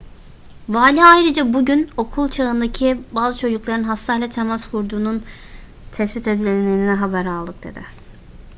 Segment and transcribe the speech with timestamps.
[0.69, 5.23] vali ayrıca bugün okul çağındaki bazı çocukların hastayla temas kurduğunun
[5.91, 7.83] tespit edildiğini haber aldık dedi